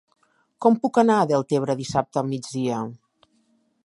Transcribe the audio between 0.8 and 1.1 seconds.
puc